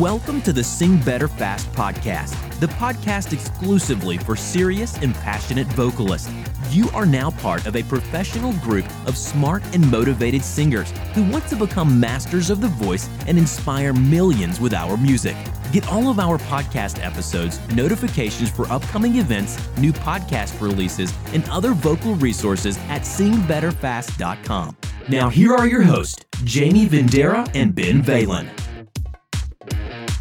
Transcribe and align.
Welcome 0.00 0.42
to 0.42 0.52
the 0.52 0.62
Sing 0.62 0.98
Better 0.98 1.26
Fast 1.26 1.72
podcast, 1.72 2.60
the 2.60 2.66
podcast 2.66 3.32
exclusively 3.32 4.18
for 4.18 4.36
serious 4.36 4.98
and 4.98 5.14
passionate 5.14 5.66
vocalists. 5.68 6.30
You 6.68 6.90
are 6.90 7.06
now 7.06 7.30
part 7.30 7.64
of 7.64 7.76
a 7.76 7.82
professional 7.84 8.52
group 8.54 8.84
of 9.06 9.16
smart 9.16 9.62
and 9.74 9.90
motivated 9.90 10.42
singers 10.42 10.90
who 11.14 11.24
want 11.30 11.46
to 11.46 11.56
become 11.56 11.98
masters 11.98 12.50
of 12.50 12.60
the 12.60 12.68
voice 12.68 13.08
and 13.26 13.38
inspire 13.38 13.94
millions 13.94 14.60
with 14.60 14.74
our 14.74 14.98
music. 14.98 15.36
Get 15.72 15.88
all 15.88 16.10
of 16.10 16.18
our 16.18 16.36
podcast 16.36 17.02
episodes, 17.02 17.58
notifications 17.74 18.50
for 18.50 18.70
upcoming 18.70 19.16
events, 19.16 19.56
new 19.78 19.94
podcast 19.94 20.60
releases, 20.60 21.10
and 21.32 21.48
other 21.48 21.72
vocal 21.72 22.16
resources 22.16 22.76
at 22.88 23.02
singbetterfast.com. 23.02 24.76
Now, 25.08 25.30
here 25.30 25.54
are 25.54 25.66
your 25.66 25.82
hosts, 25.82 26.22
Jamie 26.44 26.86
Vendera 26.86 27.50
and 27.54 27.74
Ben 27.74 28.02
Valen. 28.02 28.65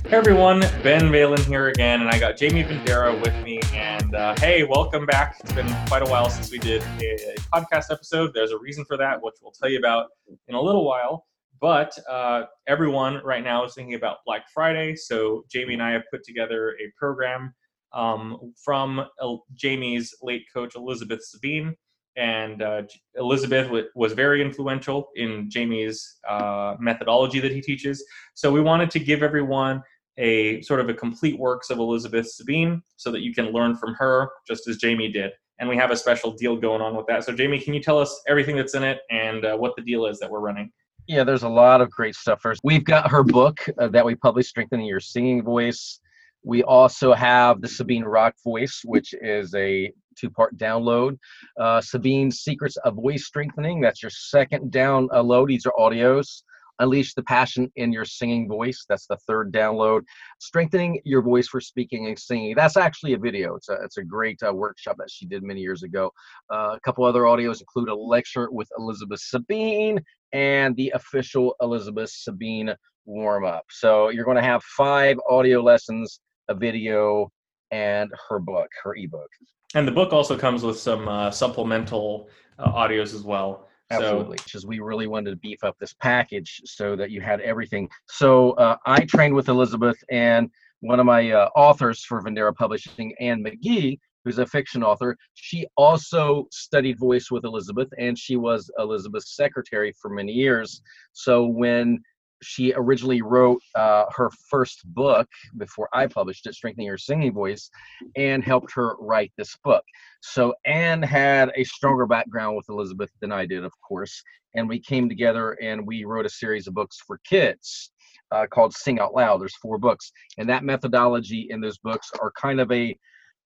Hey 0.08 0.18
everyone, 0.18 0.60
Ben 0.84 1.10
Valen 1.10 1.44
here 1.48 1.70
again, 1.70 2.02
and 2.02 2.10
I 2.12 2.20
got 2.20 2.38
Jamie 2.38 2.64
Vendera 2.64 3.20
with 3.24 3.34
me. 3.44 3.60
And 3.74 4.14
uh, 4.14 4.36
hey, 4.38 4.64
welcome 4.64 5.08
back. 5.08 5.38
It's 5.40 5.52
been 5.52 5.68
quite 5.88 6.04
a 6.04 6.06
while 6.06 6.30
since 6.30 6.52
we 6.52 6.60
did 6.60 6.84
a, 7.02 7.32
a, 7.32 7.36
podcast 7.52 7.92
episode. 7.92 8.30
There's 8.32 8.52
a 8.52 8.58
reason 8.60 8.86
for 8.86 8.98
that, 8.98 9.20
which 9.20 9.34
we'll 9.42 9.52
tell 9.52 9.68
you 9.68 9.80
about 9.80 10.10
in 10.48 10.54
a 10.54 10.62
little 10.62 10.86
while. 10.86 11.26
But 11.60 11.98
uh, 12.08 12.44
everyone 12.68 13.20
right 13.26 13.44
now 13.44 13.66
is 13.66 13.74
thinking 13.74 13.96
about 13.96 14.18
Black 14.28 14.44
Friday. 14.54 14.96
So 14.96 15.44
Jamie 15.52 15.74
and 15.74 15.82
I 15.82 15.94
have 15.94 16.04
put 16.12 16.24
together 16.24 16.78
a 16.80 16.92
program 16.96 17.56
um, 17.92 18.54
from 18.64 19.00
uh, 19.00 19.36
Jamie's 19.56 20.14
late 20.22 20.44
coach, 20.54 20.76
Elizabeth 20.76 21.26
Sabine. 21.26 21.76
And 22.16 22.62
uh, 22.62 22.84
Elizabeth 23.16 23.66
w- 23.66 23.88
was 23.96 24.14
very 24.14 24.42
influential 24.42 25.10
in 25.16 25.50
Jamie's 25.50 26.18
uh, 26.30 26.76
methodology 26.80 27.40
that 27.40 27.52
he 27.52 27.60
teaches. 27.60 28.06
So 28.36 28.52
we 28.52 28.62
wanted 28.62 28.90
to 28.92 29.00
give 29.00 29.22
everyone 29.22 29.82
a 30.18 30.62
sort 30.62 30.80
of 30.80 30.90
a 30.90 30.94
complete 30.94 31.38
works 31.38 31.70
of 31.70 31.80
Elizabeth 31.80 32.30
Sabine 32.30 32.82
so 32.96 33.12
that 33.12 33.22
you 33.22 33.34
can 33.34 33.52
learn 33.52 33.76
from 33.76 33.94
her 33.96 34.30
just 34.48 34.68
as 34.68 34.78
Jamie 34.78 35.12
did. 35.12 35.32
And 35.60 35.70
we 35.70 35.78
have 35.78 35.92
a 35.92 35.96
special 35.96 36.32
deal 36.32 36.56
going 36.58 36.82
on 36.82 36.96
with 36.96 37.06
that. 37.08 37.24
So, 37.24 37.34
Jamie, 37.34 37.60
can 37.60 37.74
you 37.74 37.82
tell 37.82 37.98
us 37.98 38.22
everything 38.28 38.58
that's 38.58 38.76
in 38.76 38.84
it 38.84 39.00
and 39.10 39.46
uh, 39.46 39.56
what 39.56 39.76
the 39.76 39.82
deal 39.82 40.06
is 40.06 40.20
that 40.20 40.30
we're 40.30 40.40
running? 40.42 40.72
Yeah, 41.08 41.24
there's 41.24 41.44
a 41.44 41.50
lot 41.50 41.82
of 41.82 41.92
great 41.92 42.16
stuff. 42.16 42.42
First, 42.42 42.62
we've 42.64 42.84
got 42.84 43.12
her 43.12 43.24
book 43.24 43.60
uh, 43.80 43.88
that 43.90 44.06
we 44.06 44.16
published, 44.16 44.50
Strengthening 44.50 44.86
Your 44.86 45.00
Singing 45.00 45.44
Voice. 45.44 46.00
We 46.44 46.64
also 46.64 47.14
have 47.14 47.62
the 47.62 47.68
Sabine 47.68 48.04
Rock 48.04 48.36
Voice, 48.44 48.82
which 48.84 49.14
is 49.22 49.54
a 49.56 49.92
two 50.18 50.30
part 50.30 50.58
download. 50.58 51.18
Uh, 51.60 51.80
Sabine's 51.80 52.40
Secrets 52.40 52.78
of 52.78 52.96
Voice 52.96 53.26
Strengthening, 53.26 53.82
that's 53.82 54.02
your 54.02 54.10
second 54.10 54.72
download. 54.72 55.48
These 55.48 55.66
are 55.66 55.74
audios. 55.78 56.42
Unleash 56.80 57.14
the 57.14 57.24
passion 57.24 57.72
in 57.76 57.92
your 57.92 58.06
singing 58.06 58.48
voice. 58.48 58.86
That's 58.88 59.08
the 59.08 59.18
third 59.28 59.54
download. 59.54 60.02
Strengthening 60.40 61.00
your 61.06 61.22
voice 61.22 61.48
for 61.48 61.62
speaking 61.62 62.08
and 62.08 62.18
singing. 62.18 62.54
That's 62.56 62.78
actually 62.78 63.14
a 63.14 63.18
video. 63.18 63.56
It's 63.56 63.70
a, 63.70 63.78
it's 63.84 63.98
a 63.98 64.04
great 64.04 64.42
uh, 64.44 64.54
workshop 64.54 64.98
that 65.00 65.10
she 65.10 65.26
did 65.26 65.44
many 65.44 65.62
years 65.62 65.84
ago. 65.84 66.12
Uh, 66.52 66.76
a 66.76 66.80
couple 66.84 67.06
other 67.06 67.22
audios 67.22 67.62
include 67.62 67.90
a 67.90 67.96
lecture 67.96 68.50
with 68.52 68.68
Elizabeth 68.78 69.22
Sabine 69.22 70.00
and 70.34 70.76
the 70.76 70.92
official 70.96 71.56
Elizabeth 71.62 72.10
Sabine 72.10 72.76
warm 73.06 73.46
up. 73.46 73.66
So 73.70 74.10
you're 74.10 74.26
going 74.26 74.38
to 74.38 74.44
have 74.44 74.64
five 74.64 75.18
audio 75.30 75.62
lessons, 75.62 76.20
a 76.50 76.56
video, 76.56 77.32
and 77.72 78.12
her 78.30 78.40
book, 78.40 78.68
her 78.84 78.96
ebook. 78.96 79.30
And 79.76 79.88
the 79.88 79.92
book 79.92 80.14
also 80.14 80.38
comes 80.38 80.64
with 80.64 80.80
some 80.80 81.08
uh, 81.08 81.32
supplemental 81.32 82.30
uh, 82.60 82.72
audios 82.72 83.14
as 83.14 83.24
well. 83.24 83.68
Absolutely, 83.92 84.38
because 84.38 84.64
so, 84.64 84.68
we 84.68 84.80
really 84.80 85.08
wanted 85.08 85.32
to 85.32 85.38
beef 85.38 85.64
up 85.64 85.78
this 85.80 85.94
package 85.94 86.62
so 86.66 86.96
that 86.96 87.12
you 87.12 87.22
had 87.22 87.40
everything. 87.42 87.88
So 88.08 88.52
uh, 88.54 88.78
I 88.86 89.06
trained 89.06 89.36
with 89.36 89.50
Elizabeth, 89.50 89.98
and 90.10 90.50
one 90.80 91.00
of 91.00 91.06
my 91.06 91.32
uh, 91.32 91.50
authors 91.56 92.04
for 92.04 92.22
Vendera 92.22 92.54
Publishing, 92.54 93.14
Anne 93.20 93.44
McGee, 93.44 94.00
who's 94.24 94.40
a 94.40 94.46
fiction 94.46 94.84
author, 94.84 95.16
she 95.36 95.68
also 95.78 96.48
studied 96.52 97.00
voice 97.00 97.30
with 97.30 97.46
Elizabeth, 97.46 97.88
and 98.00 98.18
she 98.18 98.36
was 98.36 98.70
Elizabeth's 98.80 99.36
secretary 99.36 99.94
for 100.02 100.10
many 100.10 100.32
years. 100.32 100.82
So 101.14 101.46
when 101.46 102.00
she 102.42 102.74
originally 102.76 103.22
wrote 103.22 103.62
uh, 103.76 104.06
her 104.16 104.30
first 104.50 104.82
book 104.94 105.28
before 105.58 105.90
I 105.94 106.08
published 106.08 106.46
it, 106.48 106.56
Strengthening 106.56 106.88
Her 106.88 106.98
Singing 106.98 107.34
Voice, 107.34 107.70
and 108.16 108.44
helped 108.44 108.72
her 108.74 108.96
write 109.00 109.32
this 109.38 109.56
book. 109.64 109.84
So 110.22 110.54
Anne 110.66 111.02
had 111.02 111.52
a 111.56 111.64
stronger 111.64 112.06
background 112.06 112.56
with 112.56 112.70
Elizabeth 112.70 113.12
than 113.22 113.32
I 113.32 113.46
did, 113.46 113.64
of 113.64 113.74
course, 113.88 114.22
and 114.56 114.68
we 114.68 114.80
came 114.80 115.10
together 115.10 115.54
and 115.62 115.86
we 115.86 116.06
wrote 116.06 116.26
a 116.26 116.30
series 116.30 116.68
of 116.68 116.74
books 116.74 116.98
for 117.06 117.20
kids. 117.28 117.92
Uh, 118.32 118.48
called 118.48 118.74
Sing 118.74 119.00
Out 119.00 119.14
Loud. 119.14 119.40
There's 119.40 119.56
four 119.58 119.78
books, 119.78 120.12
and 120.40 120.50
that 120.50 120.64
methodology 120.64 121.48
in 121.52 121.62
those 121.62 121.78
books 121.78 122.10
are 122.20 122.32
kind 122.32 122.60
of 122.60 122.72
a 122.72 122.98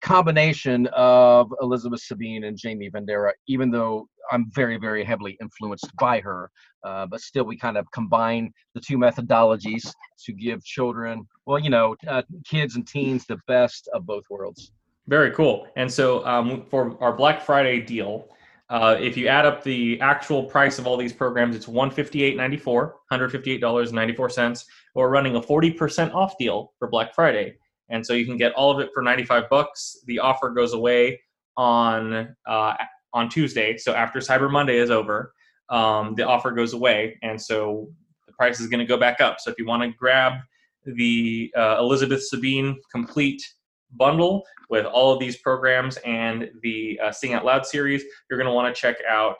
combination 0.01 0.87
of 0.87 1.51
Elizabeth 1.61 2.01
Sabine 2.01 2.45
and 2.45 2.57
Jamie 2.57 2.89
Vendera, 2.89 3.31
even 3.47 3.69
though 3.71 4.07
I'm 4.31 4.49
very, 4.53 4.77
very 4.77 5.03
heavily 5.03 5.37
influenced 5.41 5.95
by 5.97 6.19
her. 6.21 6.51
Uh, 6.83 7.05
but 7.07 7.21
still, 7.21 7.43
we 7.43 7.57
kind 7.57 7.77
of 7.77 7.89
combine 7.91 8.53
the 8.73 8.79
two 8.79 8.97
methodologies 8.97 9.91
to 10.25 10.33
give 10.33 10.63
children, 10.63 11.27
well, 11.45 11.59
you 11.59 11.69
know, 11.69 11.95
uh, 12.07 12.21
kids 12.45 12.75
and 12.75 12.87
teens 12.87 13.25
the 13.25 13.37
best 13.47 13.89
of 13.93 14.05
both 14.05 14.23
worlds. 14.29 14.71
Very 15.07 15.31
cool. 15.31 15.67
And 15.75 15.91
so 15.91 16.25
um, 16.25 16.65
for 16.69 16.95
our 17.01 17.11
Black 17.13 17.41
Friday 17.41 17.81
deal, 17.81 18.29
uh, 18.69 18.95
if 18.99 19.17
you 19.17 19.27
add 19.27 19.45
up 19.45 19.63
the 19.63 19.99
actual 19.99 20.43
price 20.43 20.77
of 20.77 20.85
all 20.85 20.95
these 20.95 21.11
programs, 21.11 21.55
it's 21.55 21.65
$158.94, 21.65 22.93
$158.94. 23.11 24.65
We're 24.93 25.09
running 25.09 25.35
a 25.35 25.41
40% 25.41 26.13
off 26.13 26.37
deal 26.37 26.73
for 26.77 26.87
Black 26.87 27.15
Friday. 27.15 27.55
And 27.89 28.05
so 28.05 28.13
you 28.13 28.25
can 28.25 28.37
get 28.37 28.53
all 28.53 28.71
of 28.71 28.79
it 28.79 28.89
for 28.93 29.01
95 29.01 29.49
bucks. 29.49 29.97
The 30.05 30.19
offer 30.19 30.49
goes 30.49 30.73
away 30.73 31.19
on 31.57 32.35
uh, 32.47 32.73
on 33.13 33.29
Tuesday. 33.29 33.77
So 33.77 33.93
after 33.93 34.19
Cyber 34.19 34.51
Monday 34.51 34.77
is 34.77 34.91
over, 34.91 35.33
um, 35.69 36.15
the 36.15 36.23
offer 36.23 36.51
goes 36.51 36.73
away, 36.73 37.17
and 37.21 37.39
so 37.39 37.89
the 38.27 38.33
price 38.33 38.59
is 38.59 38.67
going 38.67 38.79
to 38.79 38.85
go 38.85 38.97
back 38.97 39.21
up. 39.21 39.39
So 39.39 39.51
if 39.51 39.57
you 39.57 39.65
want 39.65 39.83
to 39.83 39.89
grab 39.97 40.33
the 40.85 41.51
uh, 41.55 41.77
Elizabeth 41.79 42.25
Sabine 42.25 42.79
complete 42.91 43.41
bundle 43.95 44.43
with 44.69 44.85
all 44.85 45.11
of 45.11 45.19
these 45.19 45.37
programs 45.37 45.97
and 45.97 46.49
the 46.61 46.99
uh, 47.03 47.11
Sing 47.11 47.33
Out 47.33 47.45
Loud 47.45 47.65
series, 47.65 48.03
you're 48.29 48.37
going 48.37 48.49
to 48.49 48.53
want 48.53 48.73
to 48.73 48.79
check 48.79 48.97
out 49.07 49.39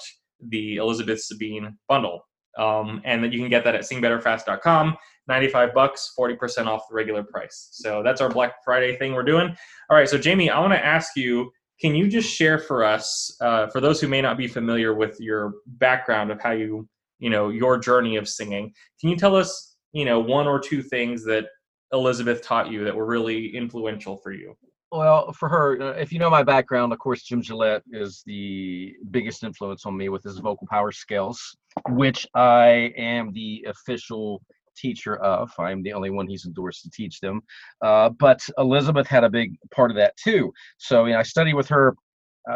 the 0.49 0.77
Elizabeth 0.77 1.21
Sabine 1.21 1.77
bundle. 1.87 2.25
Um, 2.57 3.01
and 3.05 3.23
then 3.23 3.31
you 3.31 3.39
can 3.39 3.49
get 3.49 3.63
that 3.63 3.75
at 3.75 3.81
singbetterfast.com. 3.81 4.97
95 5.29 5.73
bucks, 5.73 6.11
40% 6.19 6.65
off 6.65 6.81
the 6.89 6.95
regular 6.95 7.23
price. 7.23 7.69
So 7.71 8.03
that's 8.03 8.19
our 8.19 8.29
Black 8.29 8.55
Friday 8.65 8.97
thing 8.97 9.13
we're 9.13 9.23
doing. 9.23 9.55
All 9.89 9.97
right, 9.97 10.09
so 10.09 10.17
Jamie, 10.17 10.49
I 10.49 10.59
want 10.59 10.73
to 10.73 10.85
ask 10.85 11.15
you 11.15 11.51
can 11.79 11.95
you 11.95 12.09
just 12.09 12.29
share 12.29 12.59
for 12.59 12.83
us, 12.83 13.37
uh, 13.39 13.67
for 13.67 13.79
those 13.79 14.01
who 14.01 14.09
may 14.09 14.21
not 14.21 14.37
be 14.37 14.47
familiar 14.47 14.93
with 14.93 15.17
your 15.21 15.53
background 15.65 16.29
of 16.29 16.41
how 16.41 16.51
you, 16.51 16.85
you 17.19 17.29
know, 17.29 17.49
your 17.49 17.77
journey 17.77 18.17
of 18.17 18.27
singing, 18.27 18.73
can 18.99 19.09
you 19.09 19.15
tell 19.15 19.35
us, 19.35 19.77
you 19.93 20.03
know, 20.03 20.19
one 20.19 20.45
or 20.45 20.59
two 20.59 20.81
things 20.81 21.23
that 21.23 21.45
Elizabeth 21.93 22.41
taught 22.41 22.69
you 22.69 22.83
that 22.83 22.93
were 22.93 23.05
really 23.05 23.55
influential 23.55 24.17
for 24.17 24.33
you? 24.33 24.55
Well, 24.91 25.31
for 25.33 25.47
her, 25.47 25.81
uh, 25.81 25.91
if 25.99 26.11
you 26.11 26.19
know 26.19 26.29
my 26.29 26.43
background, 26.43 26.91
of 26.91 26.99
course, 26.99 27.23
Jim 27.23 27.41
Gillette 27.41 27.83
is 27.91 28.23
the 28.25 28.95
biggest 29.11 29.43
influence 29.43 29.85
on 29.85 29.95
me 29.95 30.09
with 30.09 30.23
his 30.23 30.39
vocal 30.39 30.67
power 30.69 30.91
scales, 30.91 31.55
which 31.89 32.27
I 32.33 32.91
am 32.97 33.31
the 33.31 33.65
official 33.67 34.41
teacher 34.79 35.17
of. 35.17 35.51
I'm 35.59 35.83
the 35.83 35.93
only 35.93 36.09
one 36.09 36.27
he's 36.27 36.45
endorsed 36.45 36.83
to 36.83 36.89
teach 36.89 37.19
them. 37.19 37.41
Uh, 37.81 38.09
but 38.09 38.41
Elizabeth 38.57 39.07
had 39.07 39.23
a 39.23 39.29
big 39.29 39.55
part 39.71 39.91
of 39.91 39.97
that 39.97 40.15
too. 40.17 40.51
So 40.77 41.05
you 41.05 41.13
know, 41.13 41.19
I 41.19 41.23
studied 41.23 41.53
with 41.53 41.67
her 41.69 41.95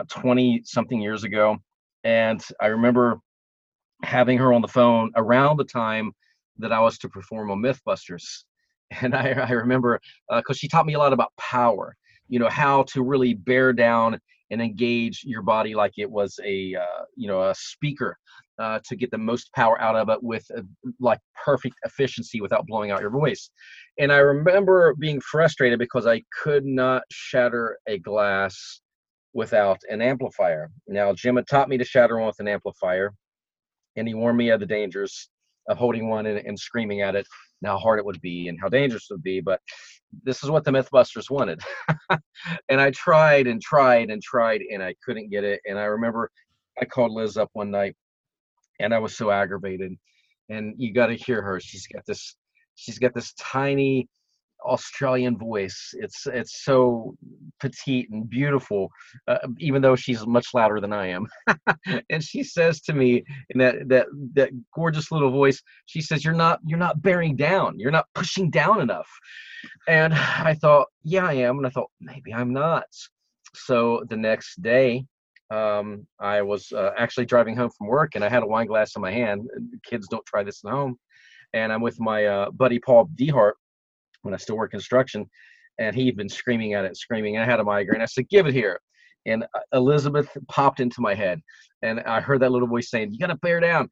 20 0.10 0.56
uh, 0.56 0.62
something 0.66 1.02
years 1.02 1.24
ago, 1.24 1.58
and 2.04 2.44
I 2.62 2.68
remember 2.68 3.20
having 4.04 4.38
her 4.38 4.54
on 4.54 4.62
the 4.62 4.68
phone 4.68 5.12
around 5.16 5.58
the 5.58 5.64
time 5.64 6.12
that 6.58 6.72
I 6.72 6.80
was 6.80 6.98
to 7.00 7.10
perform 7.10 7.52
on 7.52 7.62
MythBusters. 7.62 8.24
And 9.02 9.16
I, 9.16 9.30
I 9.32 9.52
remember 9.54 10.00
because 10.30 10.56
uh, 10.56 10.60
she 10.60 10.68
taught 10.68 10.86
me 10.86 10.94
a 10.94 11.00
lot 11.00 11.14
about 11.14 11.34
power, 11.36 11.96
you 12.28 12.38
know, 12.38 12.50
how 12.50 12.84
to 12.90 13.02
really 13.02 13.34
bear 13.34 13.74
down 13.74 14.20
and 14.54 14.62
engage 14.62 15.24
your 15.26 15.42
body 15.42 15.74
like 15.74 15.94
it 15.98 16.10
was 16.10 16.40
a 16.46 16.76
uh, 16.76 17.04
you 17.18 17.28
know 17.28 17.50
a 17.50 17.56
speaker 17.58 18.18
uh, 18.60 18.80
to 18.86 18.96
get 18.96 19.12
the 19.12 19.18
most 19.18 19.52
power 19.54 19.82
out 19.82 19.96
of 19.96 20.10
it 20.10 20.22
with 20.22 20.46
uh, 20.56 20.62
like 21.00 21.20
perfect 21.44 21.76
efficiency 21.84 22.40
without 22.40 22.68
blowing 22.68 22.92
out 22.92 23.02
your 23.02 23.10
voice. 23.10 23.50
And 24.00 24.12
I 24.12 24.18
remember 24.18 24.94
being 24.96 25.20
frustrated 25.20 25.80
because 25.80 26.06
I 26.06 26.22
could 26.44 26.64
not 26.64 27.04
shatter 27.12 27.78
a 27.88 27.98
glass 27.98 28.82
without 29.34 29.80
an 29.90 30.02
amplifier. 30.02 30.70
Now, 30.88 31.14
Jim 31.14 31.36
had 31.36 31.48
taught 31.48 31.70
me 31.70 31.78
to 31.80 31.84
shatter 31.84 32.18
one 32.18 32.28
with 32.28 32.40
an 32.40 32.48
amplifier, 32.48 33.14
and 33.96 34.08
he 34.08 34.14
warned 34.14 34.38
me 34.38 34.50
of 34.50 34.60
the 34.60 34.68
dangers 34.68 35.30
of 35.68 35.78
holding 35.78 36.08
one 36.10 36.28
and, 36.28 36.38
and 36.38 36.60
screaming 36.60 37.02
at 37.02 37.16
it, 37.16 37.26
and 37.64 37.72
how 37.72 37.78
hard 37.78 38.00
it 38.00 38.06
would 38.06 38.22
be 38.22 38.50
and 38.50 38.60
how 38.62 38.68
dangerous 38.68 39.08
it 39.10 39.14
would 39.14 39.24
be. 39.24 39.40
But 39.40 39.62
this 40.24 40.44
is 40.44 40.50
what 40.50 40.64
the 40.64 40.72
Mythbusters 40.72 41.30
wanted. 41.30 41.62
and 42.70 42.82
I 42.82 42.92
tried 42.92 43.48
and 43.48 43.62
tried 43.62 44.10
and 44.10 44.22
tried, 44.22 44.62
and 44.72 44.84
I 44.84 44.96
couldn't 45.04 45.30
get 45.30 45.44
it. 45.44 45.62
And 45.66 45.80
I 45.80 45.86
remember 45.86 46.30
I 46.80 46.86
called 46.86 47.12
Liz 47.12 47.38
up 47.38 47.50
one 47.54 47.72
night 47.72 47.96
and 48.80 48.94
I 48.94 49.00
was 49.00 49.16
so 49.16 49.32
aggravated. 49.32 49.94
And 50.50 50.76
you 50.78 50.94
got 50.94 51.08
to 51.08 51.16
hear 51.16 51.42
her. 51.42 51.60
She's 51.60 51.88
got 51.88 52.06
this, 52.06 52.36
she's 52.76 53.00
got 53.00 53.14
this 53.14 53.34
tiny 53.34 54.10
Australian 54.64 55.38
voice. 55.38 55.94
It's 55.94 56.26
it's 56.28 56.64
so 56.64 57.16
petite 57.60 58.10
and 58.12 58.30
beautiful, 58.30 58.90
uh, 59.28 59.40
even 59.60 59.82
though 59.82 59.96
she's 59.96 60.26
much 60.26 60.48
louder 60.54 60.80
than 60.80 60.94
I 60.94 61.08
am. 61.08 61.28
and 62.10 62.24
she 62.24 62.44
says 62.44 62.82
to 62.82 62.94
me 62.94 63.24
in 63.50 63.60
that 63.60 63.88
that 63.90 64.08
that 64.34 64.50
gorgeous 64.74 65.12
little 65.12 65.32
voice, 65.32 65.62
she 65.86 66.02
says, 66.02 66.24
"You're 66.24 66.34
not 66.34 66.60
you're 66.66 66.80
not 66.80 67.02
bearing 67.02 67.36
down. 67.36 67.80
You're 67.80 67.92
not 67.92 68.08
pushing 68.16 68.50
down 68.50 68.82
enough." 68.82 69.10
And 69.88 70.14
I 70.14 70.56
thought, 70.56 70.88
"Yeah, 71.04 71.26
I 71.26 71.34
am." 71.34 71.58
And 71.58 71.68
I 71.68 71.70
thought, 71.70 71.92
maybe 72.00 72.34
I'm 72.34 72.54
not. 72.54 72.86
So 73.56 74.04
the 74.10 74.18
next 74.18 74.62
day, 74.62 75.06
um, 75.52 76.08
I 76.20 76.42
was 76.42 76.72
uh, 76.72 76.92
actually 76.98 77.26
driving 77.26 77.56
home 77.56 77.70
from 77.78 77.88
work, 77.88 78.16
and 78.16 78.24
I 78.24 78.30
had 78.30 78.44
a 78.44 78.48
wine 78.48 78.68
glass 78.68 78.96
in 78.96 79.02
my 79.02 79.12
hand. 79.12 79.48
Kids 79.86 80.08
don't 80.08 80.26
try 80.26 80.44
this 80.44 80.64
at 80.66 80.72
home. 80.72 80.98
And 81.54 81.72
I'm 81.72 81.82
with 81.82 82.00
my 82.00 82.26
uh, 82.26 82.52
buddy 82.52 82.80
Paul 82.80 83.10
Dehart 83.16 83.54
when 84.24 84.34
I 84.34 84.38
still 84.38 84.58
work 84.58 84.72
construction, 84.72 85.30
and 85.80 85.96
he'd 85.96 86.18
been 86.18 86.30
screaming 86.30 86.74
at 86.74 86.86
it, 86.86 86.98
screaming. 86.98 87.38
I 87.38 87.46
had 87.46 87.60
a 87.60 87.64
migraine. 87.64 88.02
I 88.02 88.06
said, 88.06 88.30
"Give 88.30 88.48
it 88.48 88.54
here." 88.54 88.80
And 89.26 89.44
uh, 89.44 89.60
Elizabeth 89.74 90.30
popped 90.50 90.80
into 90.80 91.02
my 91.02 91.14
head, 91.14 91.40
and 91.82 92.02
I 92.02 92.20
heard 92.20 92.42
that 92.42 92.52
little 92.52 92.68
voice 92.68 92.90
saying, 92.90 93.12
"You 93.12 93.20
got 93.20 93.28
to 93.28 93.36
bear 93.36 93.60
down." 93.60 93.90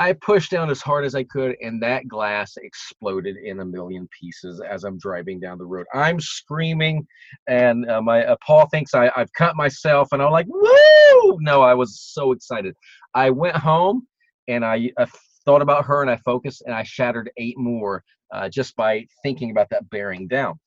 I 0.00 0.12
pushed 0.12 0.52
down 0.52 0.70
as 0.70 0.80
hard 0.80 1.04
as 1.04 1.16
I 1.16 1.24
could, 1.24 1.56
and 1.60 1.82
that 1.82 2.06
glass 2.06 2.52
exploded 2.56 3.36
in 3.36 3.58
a 3.58 3.64
million 3.64 4.08
pieces 4.18 4.60
as 4.60 4.84
I'm 4.84 4.96
driving 4.98 5.40
down 5.40 5.58
the 5.58 5.66
road. 5.66 5.86
I'm 5.92 6.20
screaming, 6.20 7.04
and 7.48 7.90
uh, 7.90 8.00
my 8.00 8.24
uh, 8.24 8.36
Paul 8.46 8.68
thinks 8.68 8.94
I, 8.94 9.10
I've 9.16 9.32
cut 9.32 9.56
myself, 9.56 10.08
and 10.12 10.22
I'm 10.22 10.30
like, 10.30 10.46
"Woo!" 10.48 11.38
No, 11.40 11.62
I 11.62 11.74
was 11.74 12.00
so 12.00 12.32
excited. 12.32 12.74
I 13.14 13.30
went 13.30 13.56
home, 13.56 14.06
and 14.46 14.64
I, 14.64 14.90
I 14.98 15.06
thought 15.44 15.62
about 15.62 15.84
her, 15.86 16.00
and 16.02 16.10
I 16.10 16.16
focused, 16.18 16.62
and 16.64 16.74
I 16.74 16.84
shattered 16.84 17.30
eight 17.36 17.58
more 17.58 18.04
uh, 18.32 18.48
just 18.48 18.76
by 18.76 19.06
thinking 19.22 19.50
about 19.50 19.70
that 19.70 19.88
bearing 19.90 20.28
down. 20.28 20.58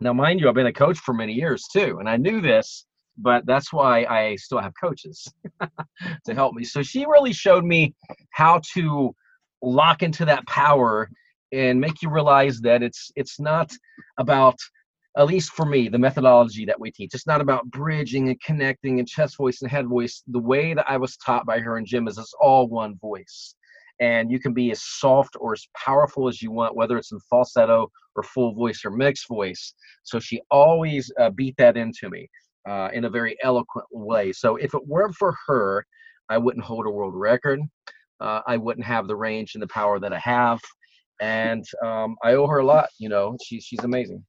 Now, 0.00 0.12
mind 0.12 0.40
you, 0.40 0.48
I've 0.48 0.54
been 0.54 0.66
a 0.66 0.72
coach 0.72 0.98
for 0.98 1.14
many 1.14 1.32
years 1.32 1.64
too, 1.72 1.98
and 2.00 2.08
I 2.08 2.16
knew 2.16 2.40
this 2.40 2.86
but 3.18 3.46
that's 3.46 3.72
why 3.72 4.04
I 4.04 4.36
still 4.36 4.60
have 4.60 4.72
coaches 4.80 5.26
to 6.26 6.34
help 6.34 6.54
me. 6.54 6.64
So 6.64 6.82
she 6.82 7.06
really 7.06 7.32
showed 7.32 7.64
me 7.64 7.94
how 8.32 8.60
to 8.74 9.14
lock 9.62 10.02
into 10.02 10.24
that 10.26 10.46
power 10.46 11.08
and 11.52 11.80
make 11.80 12.02
you 12.02 12.10
realize 12.10 12.60
that 12.60 12.82
it's 12.82 13.10
it's 13.16 13.40
not 13.40 13.72
about 14.18 14.56
at 15.16 15.26
least 15.26 15.52
for 15.52 15.64
me 15.64 15.88
the 15.88 15.98
methodology 15.98 16.66
that 16.66 16.78
we 16.78 16.90
teach 16.90 17.14
it's 17.14 17.26
not 17.26 17.40
about 17.40 17.64
bridging 17.70 18.28
and 18.28 18.40
connecting 18.42 18.98
and 18.98 19.08
chest 19.08 19.36
voice 19.36 19.62
and 19.62 19.70
head 19.70 19.86
voice 19.86 20.22
the 20.26 20.38
way 20.38 20.74
that 20.74 20.84
i 20.88 20.96
was 20.96 21.16
taught 21.16 21.46
by 21.46 21.58
her 21.58 21.78
and 21.78 21.86
jim 21.86 22.06
is 22.06 22.18
it's 22.18 22.34
all 22.40 22.68
one 22.68 22.96
voice 22.96 23.54
and 24.00 24.30
you 24.30 24.38
can 24.38 24.52
be 24.52 24.70
as 24.70 24.82
soft 24.82 25.36
or 25.40 25.52
as 25.52 25.66
powerful 25.76 26.28
as 26.28 26.42
you 26.42 26.50
want 26.50 26.76
whether 26.76 26.96
it's 26.98 27.12
in 27.12 27.18
falsetto 27.30 27.90
or 28.14 28.22
full 28.22 28.54
voice 28.54 28.84
or 28.84 28.90
mixed 28.90 29.28
voice 29.28 29.74
so 30.02 30.18
she 30.18 30.40
always 30.50 31.10
uh, 31.20 31.30
beat 31.30 31.54
that 31.56 31.76
into 31.76 32.08
me 32.10 32.28
uh, 32.66 32.88
in 32.92 33.04
a 33.04 33.10
very 33.10 33.36
eloquent 33.42 33.86
way. 33.90 34.32
So 34.32 34.56
if 34.56 34.74
it 34.74 34.86
weren't 34.86 35.14
for 35.14 35.34
her, 35.46 35.86
I 36.28 36.38
wouldn't 36.38 36.64
hold 36.64 36.86
a 36.86 36.90
world 36.90 37.14
record. 37.14 37.60
Uh, 38.20 38.40
I 38.46 38.56
wouldn't 38.56 38.86
have 38.86 39.06
the 39.06 39.16
range 39.16 39.54
and 39.54 39.62
the 39.62 39.68
power 39.68 40.00
that 40.00 40.12
I 40.12 40.18
have, 40.18 40.60
and 41.20 41.64
um, 41.84 42.16
I 42.24 42.32
owe 42.32 42.46
her 42.46 42.58
a 42.58 42.64
lot. 42.64 42.88
You 42.98 43.10
know, 43.10 43.36
she's 43.44 43.64
she's 43.64 43.84
amazing. 43.84 44.24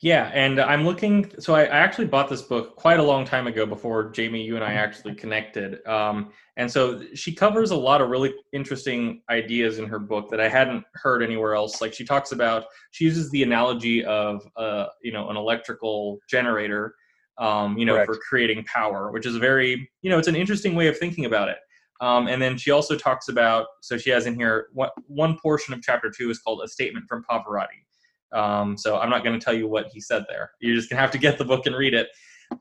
Yeah, 0.00 0.30
and 0.32 0.60
I'm 0.60 0.84
looking. 0.84 1.32
So 1.40 1.54
I, 1.56 1.64
I, 1.64 1.78
actually 1.78 2.06
bought 2.06 2.28
this 2.28 2.42
book 2.42 2.76
quite 2.76 3.00
a 3.00 3.02
long 3.02 3.24
time 3.24 3.48
ago 3.48 3.66
before 3.66 4.10
Jamie, 4.10 4.44
you 4.44 4.54
and 4.54 4.64
I 4.64 4.74
actually 4.74 5.16
connected. 5.16 5.84
Um, 5.88 6.30
and 6.56 6.70
so 6.70 7.02
she 7.14 7.34
covers 7.34 7.72
a 7.72 7.76
lot 7.76 8.00
of 8.00 8.08
really 8.08 8.32
interesting 8.52 9.22
ideas 9.28 9.80
in 9.80 9.86
her 9.86 9.98
book 9.98 10.30
that 10.30 10.40
I 10.40 10.48
hadn't 10.48 10.84
heard 10.94 11.20
anywhere 11.20 11.56
else. 11.56 11.80
Like 11.80 11.92
she 11.92 12.04
talks 12.04 12.30
about, 12.30 12.66
she 12.92 13.06
uses 13.06 13.28
the 13.30 13.42
analogy 13.42 14.04
of, 14.04 14.46
uh, 14.56 14.86
you 15.02 15.10
know, 15.10 15.30
an 15.30 15.36
electrical 15.36 16.20
generator 16.30 16.94
um, 17.38 17.78
you 17.78 17.86
know, 17.86 17.94
Correct. 17.94 18.06
for 18.06 18.18
creating 18.28 18.64
power, 18.64 19.10
which 19.10 19.24
is 19.24 19.36
a 19.36 19.38
very, 19.38 19.88
you 20.02 20.10
know, 20.10 20.18
it's 20.18 20.28
an 20.28 20.36
interesting 20.36 20.74
way 20.74 20.88
of 20.88 20.98
thinking 20.98 21.24
about 21.24 21.48
it. 21.48 21.58
Um, 22.00 22.28
and 22.28 22.40
then 22.40 22.56
she 22.56 22.70
also 22.70 22.96
talks 22.96 23.28
about, 23.28 23.66
so 23.80 23.96
she 23.96 24.10
has 24.10 24.26
in 24.26 24.34
here 24.34 24.68
what, 24.72 24.92
one 25.06 25.38
portion 25.38 25.74
of 25.74 25.82
chapter 25.82 26.10
two 26.10 26.30
is 26.30 26.38
called 26.38 26.62
a 26.64 26.68
statement 26.68 27.06
from 27.08 27.24
Pavarotti. 27.28 27.84
Um, 28.32 28.76
so 28.76 28.98
I'm 28.98 29.10
not 29.10 29.24
going 29.24 29.38
to 29.38 29.44
tell 29.44 29.54
you 29.54 29.68
what 29.68 29.86
he 29.92 30.00
said 30.00 30.24
there. 30.28 30.50
You're 30.60 30.76
just 30.76 30.90
going 30.90 30.96
to 30.96 31.00
have 31.00 31.10
to 31.12 31.18
get 31.18 31.38
the 31.38 31.44
book 31.44 31.66
and 31.66 31.76
read 31.76 31.94
it. 31.94 32.08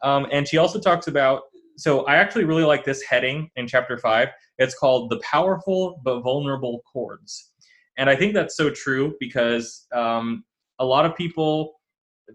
Um, 0.04 0.28
and 0.32 0.48
she 0.48 0.58
also 0.58 0.80
talks 0.80 1.08
about, 1.08 1.44
so 1.78 2.06
I 2.06 2.16
actually 2.16 2.46
really 2.46 2.64
like 2.64 2.84
this 2.84 3.02
heading 3.02 3.50
in 3.56 3.68
chapter 3.68 3.98
five. 3.98 4.30
It's 4.58 4.78
called 4.78 5.10
the 5.10 5.20
powerful 5.20 6.02
but 6.04 6.22
vulnerable 6.22 6.82
chords. 6.92 7.52
And 7.98 8.10
I 8.10 8.16
think 8.16 8.34
that's 8.34 8.56
so 8.56 8.70
true 8.70 9.16
because 9.20 9.88
um, 9.94 10.44
a 10.80 10.86
lot 10.86 11.06
of 11.06 11.16
people 11.16 11.74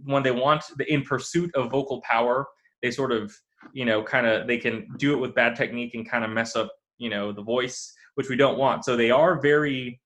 when 0.05 0.23
they 0.23 0.31
want 0.31 0.65
in 0.89 1.03
pursuit 1.03 1.55
of 1.55 1.71
vocal 1.71 2.01
power, 2.03 2.47
they 2.83 2.91
sort 2.91 3.13
of 3.13 3.33
you 3.73 3.85
know 3.85 4.03
kind 4.03 4.27
of 4.27 4.47
they 4.47 4.59
can 4.59 4.89
do 4.99 5.13
it 5.13 5.17
with 5.17 5.35
bad 5.35 5.55
technique 5.55 5.95
and 5.95 6.09
kind 6.09 6.25
of 6.25 6.31
mess 6.31 6.57
up 6.57 6.73
you 6.99 7.11
know 7.11 7.33
the 7.33 7.43
voice, 7.43 7.93
which 8.15 8.29
we 8.29 8.37
don't 8.37 8.59
want. 8.59 8.85
So 8.85 8.97
they 8.97 9.11
are 9.11 9.41
very 9.41 10.01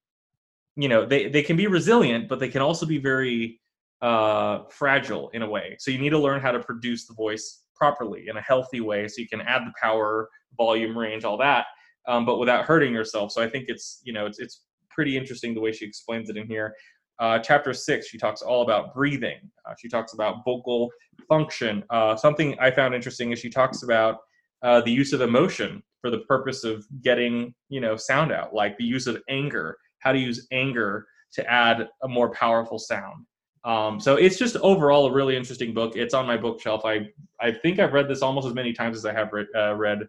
you 0.77 0.89
know 0.89 1.05
they 1.05 1.29
they 1.29 1.43
can 1.43 1.57
be 1.57 1.67
resilient, 1.67 2.29
but 2.29 2.39
they 2.39 2.49
can 2.49 2.63
also 2.63 2.87
be 2.87 2.99
very 2.99 3.61
uh, 4.03 4.65
fragile 4.71 5.31
in 5.31 5.43
a 5.43 5.49
way. 5.49 5.77
So 5.79 5.91
you 5.91 5.99
need 5.99 6.11
to 6.11 6.19
learn 6.19 6.41
how 6.41 6.53
to 6.53 6.61
produce 6.61 7.07
the 7.07 7.15
voice 7.15 7.63
properly 7.75 8.29
in 8.29 8.37
a 8.37 8.41
healthy 8.41 8.81
way, 8.81 9.09
so 9.09 9.21
you 9.21 9.29
can 9.29 9.41
add 9.41 9.63
the 9.63 9.73
power, 9.81 10.29
volume, 10.57 10.97
range, 10.97 11.25
all 11.25 11.39
that, 11.39 11.67
um, 12.07 12.25
but 12.25 12.39
without 12.39 12.65
hurting 12.65 12.93
yourself. 12.93 13.33
So 13.33 13.43
I 13.43 13.49
think 13.49 13.67
it's 13.69 14.01
you 14.05 14.13
know 14.13 14.27
it's 14.27 14.39
it's 14.39 14.63
pretty 14.91 15.17
interesting 15.17 15.55
the 15.55 15.61
way 15.61 15.73
she 15.73 15.85
explains 15.85 16.31
it 16.31 16.37
in 16.37 16.47
here. 16.47 16.75
Uh, 17.19 17.39
chapter 17.39 17.73
six, 17.73 18.09
she 18.09 18.19
talks 18.19 18.43
all 18.43 18.63
about 18.63 18.95
breathing. 18.95 19.39
Uh, 19.65 19.75
she 19.79 19.89
talks 19.89 20.13
about 20.13 20.45
vocal 20.45 20.91
function. 21.29 21.83
Uh, 21.91 22.15
something 22.15 22.57
I 22.61 22.71
found 22.71 22.95
interesting 22.95 23.33
is 23.33 23.39
she 23.39 23.49
talks 23.49 23.83
about 23.83 24.19
uh, 24.63 24.83
the 24.83 24.91
use 24.91 25.13
of 25.13 25.23
emotion 25.23 25.83
for 26.01 26.11
the 26.11 26.21
purpose 26.21 26.65
of 26.65 26.85
getting, 27.03 27.55
you 27.69 27.81
know, 27.81 27.97
sound 27.97 28.33
out, 28.33 28.55
like 28.55 28.77
the 28.77 28.85
use 28.85 29.07
of 29.07 29.23
anger, 29.29 29.79
how 29.99 30.13
to 30.13 30.19
use 30.19 30.47
anger 30.53 31.07
to 31.33 31.51
add 31.51 31.89
a 32.03 32.09
more 32.09 32.31
powerful 32.31 32.79
sound. 32.79 33.27
Um, 33.65 33.99
so 33.99 34.15
it's 34.15 34.39
just 34.39 34.57
overall 34.59 35.07
a 35.07 35.13
really 35.13 35.37
interesting 35.37 35.75
book. 35.75 35.97
It's 35.97 36.15
on 36.15 36.27
my 36.27 36.37
bookshelf. 36.37 36.85
I 36.85 37.09
I 37.41 37.51
think 37.51 37.81
I've 37.81 37.93
read 37.93 38.09
this 38.09 38.23
almost 38.23 38.47
as 38.47 38.55
many 38.55 38.73
times 38.73 38.97
as 38.97 39.05
I 39.05 39.13
have 39.13 39.33
read, 39.33 39.47
uh, 39.57 39.75
read 39.75 40.09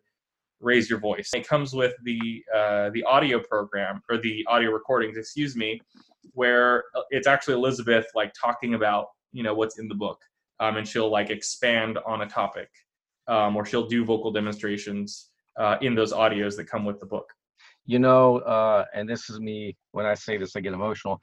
Raise 0.59 0.89
Your 0.89 0.99
Voice. 0.99 1.31
It 1.33 1.47
comes 1.47 1.73
with 1.73 1.93
the 2.03 2.43
uh, 2.55 2.89
the 2.91 3.03
audio 3.03 3.39
program 3.39 4.01
or 4.09 4.17
the 4.19 4.45
audio 4.47 4.71
recordings, 4.71 5.17
excuse 5.17 5.55
me, 5.55 5.81
where 6.33 6.83
uh, 6.95 7.01
it's 7.09 7.27
actually 7.27 7.55
Elizabeth 7.55 8.05
like 8.13 8.31
talking 8.39 8.75
about 8.75 9.07
you 9.31 9.41
know 9.41 9.55
what's 9.55 9.79
in 9.79 9.87
the 9.87 9.95
book, 9.95 10.19
um, 10.59 10.77
and 10.77 10.87
she'll 10.87 11.09
like 11.09 11.31
expand 11.31 11.97
on 12.05 12.21
a 12.21 12.27
topic, 12.27 12.69
um, 13.27 13.55
or 13.55 13.65
she'll 13.65 13.87
do 13.87 14.05
vocal 14.05 14.31
demonstrations 14.31 15.29
uh, 15.57 15.77
in 15.81 15.95
those 15.95 16.13
audios 16.13 16.55
that 16.57 16.65
come 16.65 16.85
with 16.85 16.99
the 16.99 17.05
book. 17.07 17.33
You 17.87 17.99
know, 17.99 18.39
uh, 18.39 18.85
and 18.93 19.09
this 19.09 19.29
is 19.29 19.39
me 19.39 19.77
when 19.93 20.05
I 20.05 20.13
say 20.15 20.37
this, 20.37 20.57
I 20.57 20.59
get 20.59 20.73
emotional. 20.73 21.21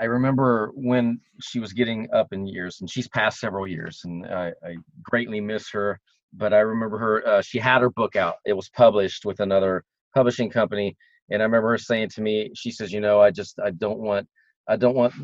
I 0.00 0.04
remember 0.06 0.72
when 0.74 1.20
she 1.40 1.60
was 1.60 1.72
getting 1.72 2.08
up 2.12 2.32
in 2.32 2.46
years, 2.46 2.78
and 2.80 2.90
she's 2.90 3.08
passed 3.08 3.40
several 3.40 3.68
years, 3.68 4.00
and 4.04 4.26
I, 4.26 4.48
I 4.66 4.76
greatly 5.02 5.40
miss 5.40 5.70
her. 5.72 6.00
But 6.32 6.52
I 6.54 6.60
remember 6.60 6.98
her; 6.98 7.26
uh, 7.26 7.42
she 7.42 7.58
had 7.60 7.82
her 7.82 7.90
book 7.90 8.16
out. 8.16 8.36
It 8.46 8.54
was 8.54 8.68
published 8.70 9.24
with 9.26 9.40
another 9.40 9.84
publishing 10.14 10.50
company, 10.50 10.96
and 11.30 11.42
I 11.42 11.44
remember 11.44 11.70
her 11.70 11.78
saying 11.78 12.10
to 12.16 12.22
me, 12.22 12.50
she 12.56 12.72
says, 12.72 12.92
"You 12.92 13.00
know, 13.00 13.20
I 13.20 13.30
just 13.30 13.60
I 13.64 13.70
don't 13.70 14.00
want 14.00 14.28
I 14.68 14.76
don't 14.76 14.96
want 14.96 15.14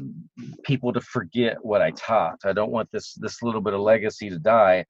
people 0.64 0.92
to 0.92 1.00
forget 1.00 1.56
what 1.62 1.82
I 1.82 1.90
taught. 1.92 2.38
I 2.44 2.52
don't 2.52 2.70
want 2.70 2.90
this 2.92 3.14
this 3.14 3.42
little 3.42 3.62
bit 3.62 3.75
of 3.75 3.80
legacy 3.80 4.30
to 4.30 4.38
die." 4.38 4.85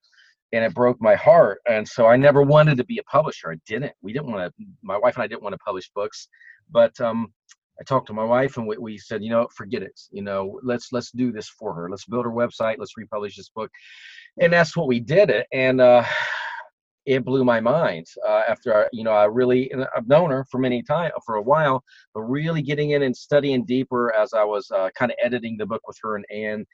And 0.52 0.64
it 0.64 0.74
broke 0.74 1.00
my 1.00 1.14
heart. 1.14 1.60
And 1.68 1.86
so 1.86 2.06
I 2.06 2.16
never 2.16 2.42
wanted 2.42 2.78
to 2.78 2.84
be 2.84 2.98
a 2.98 3.02
publisher. 3.04 3.52
I 3.52 3.56
didn't. 3.66 3.92
We 4.00 4.12
didn't 4.12 4.32
want 4.32 4.52
to. 4.56 4.66
My 4.82 4.96
wife 4.96 5.16
and 5.16 5.22
I 5.22 5.26
didn't 5.26 5.42
want 5.42 5.52
to 5.52 5.58
publish 5.58 5.90
books, 5.94 6.28
but 6.70 6.98
um, 7.00 7.32
I 7.80 7.84
talked 7.84 8.08
to 8.08 8.12
my 8.12 8.24
wife 8.24 8.56
and 8.56 8.66
we, 8.66 8.76
we 8.76 8.98
said, 8.98 9.22
you 9.22 9.30
know, 9.30 9.46
forget 9.54 9.82
it. 9.82 9.98
You 10.10 10.22
know, 10.22 10.58
let's 10.62 10.92
let's 10.92 11.12
do 11.12 11.30
this 11.32 11.48
for 11.48 11.74
her. 11.74 11.88
Let's 11.88 12.06
build 12.06 12.24
her 12.24 12.30
website. 12.30 12.76
Let's 12.78 12.96
republish 12.96 13.36
this 13.36 13.50
book, 13.50 13.70
and 14.40 14.52
that's 14.52 14.76
what 14.76 14.88
we 14.88 15.00
did. 15.00 15.30
It 15.30 15.46
and 15.52 15.80
uh, 15.80 16.04
it 17.06 17.24
blew 17.24 17.44
my 17.44 17.60
mind 17.60 18.06
uh, 18.26 18.42
after 18.48 18.84
I, 18.84 18.88
you 18.92 19.04
know 19.04 19.12
I 19.12 19.24
really 19.24 19.72
I've 19.96 20.08
known 20.08 20.30
her 20.30 20.44
for 20.50 20.58
many 20.58 20.82
time 20.82 21.12
for 21.24 21.36
a 21.36 21.42
while, 21.42 21.84
but 22.14 22.22
really 22.22 22.62
getting 22.62 22.90
in 22.90 23.02
and 23.02 23.16
studying 23.16 23.64
deeper 23.64 24.12
as 24.12 24.32
I 24.34 24.42
was 24.42 24.70
uh, 24.72 24.90
kind 24.96 25.12
of 25.12 25.18
editing 25.22 25.56
the 25.56 25.66
book 25.66 25.82
with 25.86 25.96
her 26.02 26.16
and 26.16 26.26
Anne, 26.32 26.66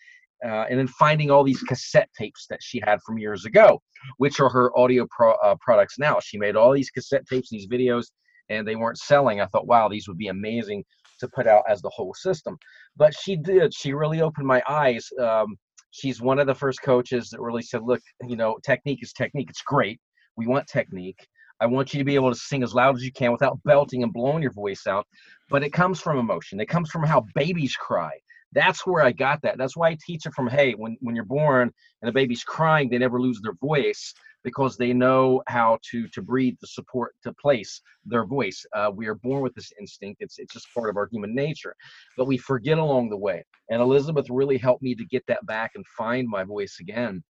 uh, 0.44 0.64
and 0.68 0.78
then 0.78 0.88
finding 0.88 1.30
all 1.30 1.44
these 1.44 1.62
cassette 1.62 2.08
tapes 2.18 2.46
that 2.48 2.60
she 2.62 2.80
had 2.84 3.00
from 3.02 3.18
years 3.18 3.44
ago, 3.44 3.80
which 4.18 4.40
are 4.40 4.48
her 4.48 4.76
audio 4.76 5.06
pro, 5.10 5.32
uh, 5.34 5.54
products 5.60 5.98
now. 5.98 6.18
She 6.20 6.38
made 6.38 6.56
all 6.56 6.72
these 6.72 6.90
cassette 6.90 7.26
tapes, 7.26 7.50
these 7.50 7.68
videos, 7.68 8.06
and 8.48 8.66
they 8.66 8.76
weren't 8.76 8.98
selling. 8.98 9.40
I 9.40 9.46
thought, 9.46 9.66
wow, 9.66 9.88
these 9.88 10.08
would 10.08 10.18
be 10.18 10.28
amazing 10.28 10.84
to 11.20 11.28
put 11.28 11.46
out 11.46 11.62
as 11.68 11.80
the 11.80 11.90
whole 11.90 12.14
system. 12.14 12.56
But 12.96 13.14
she 13.14 13.36
did. 13.36 13.72
She 13.74 13.92
really 13.94 14.20
opened 14.20 14.46
my 14.46 14.62
eyes. 14.68 15.08
Um, 15.20 15.56
she's 15.90 16.20
one 16.20 16.38
of 16.38 16.46
the 16.46 16.54
first 16.54 16.82
coaches 16.82 17.30
that 17.30 17.40
really 17.40 17.62
said, 17.62 17.82
look, 17.82 18.00
you 18.26 18.36
know, 18.36 18.58
technique 18.64 19.02
is 19.02 19.12
technique. 19.12 19.48
It's 19.48 19.62
great 19.62 20.00
we 20.36 20.46
want 20.46 20.66
technique. 20.66 21.26
I 21.60 21.66
want 21.66 21.94
you 21.94 21.98
to 21.98 22.04
be 22.04 22.16
able 22.16 22.30
to 22.30 22.38
sing 22.38 22.62
as 22.62 22.74
loud 22.74 22.96
as 22.96 23.04
you 23.04 23.12
can 23.12 23.32
without 23.32 23.62
belting 23.64 24.02
and 24.02 24.12
blowing 24.12 24.42
your 24.42 24.52
voice 24.52 24.86
out. 24.86 25.06
But 25.50 25.62
it 25.62 25.72
comes 25.72 26.00
from 26.00 26.18
emotion. 26.18 26.60
It 26.60 26.68
comes 26.68 26.90
from 26.90 27.04
how 27.04 27.24
babies 27.34 27.76
cry. 27.76 28.12
That's 28.54 28.86
where 28.86 29.02
I 29.02 29.12
got 29.12 29.42
that. 29.42 29.58
That's 29.58 29.76
why 29.76 29.90
I 29.90 29.98
teach 30.06 30.26
it 30.26 30.34
from 30.34 30.48
hey, 30.48 30.72
when 30.72 30.96
when 31.00 31.14
you're 31.14 31.24
born 31.24 31.70
and 32.00 32.08
the 32.08 32.12
baby's 32.12 32.44
crying, 32.44 32.88
they 32.88 32.98
never 32.98 33.20
lose 33.20 33.40
their 33.42 33.54
voice 33.54 34.14
because 34.44 34.76
they 34.76 34.92
know 34.92 35.42
how 35.48 35.78
to 35.90 36.06
to 36.08 36.22
breathe, 36.22 36.56
to 36.60 36.66
support, 36.66 37.14
to 37.24 37.32
place 37.34 37.80
their 38.04 38.24
voice. 38.24 38.64
Uh, 38.76 38.90
we 38.94 39.06
are 39.06 39.16
born 39.16 39.42
with 39.42 39.54
this 39.54 39.72
instinct. 39.80 40.22
It's 40.22 40.38
it's 40.38 40.52
just 40.52 40.72
part 40.72 40.90
of 40.90 40.96
our 40.96 41.08
human 41.10 41.34
nature, 41.34 41.74
but 42.16 42.26
we 42.26 42.38
forget 42.38 42.78
along 42.78 43.10
the 43.10 43.16
way. 43.16 43.44
And 43.70 43.80
Elizabeth 43.80 44.26
really 44.30 44.58
helped 44.58 44.82
me 44.82 44.94
to 44.94 45.04
get 45.06 45.24
that 45.26 45.44
back 45.46 45.72
and 45.74 45.84
find 45.96 46.28
my 46.28 46.44
voice 46.44 46.76
again. 46.80 47.24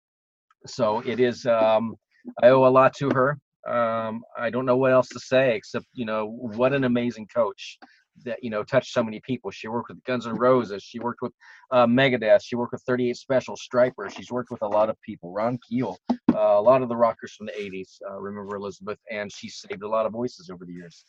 So 0.67 1.01
it 1.01 1.21
is. 1.21 1.47
Um, 1.47 1.95
I 2.43 2.49
owe 2.49 2.67
a 2.67 2.69
lot 2.69 2.95
to 2.97 3.11
her. 3.11 3.39
Um, 3.69 4.23
I 4.37 4.51
don't 4.51 4.67
know 4.67 4.77
what 4.77 4.93
else 4.93 5.09
to 5.11 5.21
say 5.21 5.55
except 5.55 5.87
you 5.93 6.05
know 6.05 6.27
what 6.27 6.73
an 6.73 6.85
amazing 6.85 7.29
coach 7.35 7.79
that 8.25 8.43
you 8.43 8.51
know 8.51 8.63
touched 8.63 8.93
so 8.93 9.03
many 9.03 9.21
people. 9.21 9.51
She 9.51 9.69
worked 9.69 9.89
with 9.89 10.03
Guns 10.05 10.27
N' 10.27 10.35
Roses. 10.35 10.83
She 10.83 10.99
worked 10.99 11.23
with 11.23 11.33
uh, 11.71 11.87
Megadeth. 11.87 12.43
She 12.43 12.57
worked 12.57 12.73
with 12.73 12.83
38 12.83 13.17
Special, 13.17 13.57
Stryper. 13.57 14.11
She's 14.11 14.31
worked 14.31 14.51
with 14.51 14.63
a 14.63 14.69
lot 14.69 14.91
of 14.91 15.01
people. 15.03 15.33
Ron 15.33 15.59
Keel, 15.69 15.99
uh, 16.11 16.17
a 16.37 16.61
lot 16.61 16.83
of 16.83 16.89
the 16.89 16.97
rockers 16.97 17.33
from 17.33 17.47
the 17.47 17.53
80s. 17.53 17.99
Uh, 18.09 18.21
remember 18.21 18.57
Elizabeth, 18.57 18.99
and 19.11 19.33
she 19.33 19.49
saved 19.49 19.83
a 19.83 19.89
lot 19.89 20.07
of 20.07 20.13
voices 20.13 20.51
over 20.51 20.65
the 20.65 20.73
years. 20.73 21.05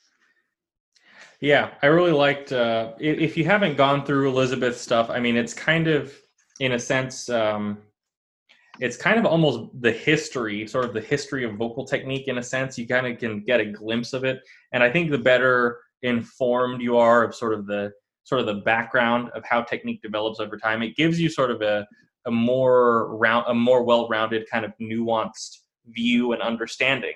Yeah, 1.39 1.72
I 1.81 1.88
really 1.88 2.12
liked. 2.12 2.51
Uh, 2.51 2.93
if 3.00 3.38
you 3.38 3.45
haven't 3.45 3.77
gone 3.77 4.05
through 4.05 4.29
Elizabeth's 4.29 4.81
stuff, 4.81 5.10
I 5.10 5.19
mean, 5.19 5.36
it's 5.36 5.53
kind 5.53 5.88
of, 5.88 6.13
in 6.60 6.74
a 6.74 6.79
sense, 6.79 7.29
um, 7.29 7.79
it's 8.79 8.98
kind 8.98 9.19
of 9.19 9.25
almost 9.25 9.69
the 9.81 9.91
history, 9.91 10.67
sort 10.67 10.86
of 10.86 10.93
the 10.93 11.01
history 11.01 11.43
of 11.43 11.55
vocal 11.55 11.86
technique. 11.86 12.27
In 12.27 12.38
a 12.38 12.43
sense, 12.43 12.77
you 12.77 12.88
kind 12.88 13.05
of 13.05 13.19
can 13.19 13.41
get 13.43 13.60
a 13.60 13.65
glimpse 13.65 14.13
of 14.13 14.24
it, 14.24 14.39
and 14.72 14.81
I 14.81 14.91
think 14.91 15.12
the 15.12 15.17
better 15.17 15.79
informed 16.03 16.81
you 16.81 16.98
are 16.98 17.24
of 17.24 17.33
sort 17.33 17.53
of 17.53 17.65
the 17.65 17.91
sort 18.25 18.39
of 18.39 18.48
the 18.48 18.62
background 18.62 19.29
of 19.36 19.43
how 19.45 19.62
technique 19.62 20.01
develops 20.01 20.39
over 20.39 20.57
time, 20.57 20.81
it 20.81 20.95
gives 20.95 21.19
you 21.19 21.29
sort 21.29 21.51
of 21.51 21.62
a 21.62 21.86
a 22.25 22.31
more 22.31 23.17
round, 23.17 23.45
a 23.50 23.53
more 23.53 23.83
well-rounded 23.83 24.50
kind 24.50 24.63
of 24.63 24.72
nuanced 24.81 25.57
view 25.88 26.31
and 26.31 26.41
understanding 26.41 27.15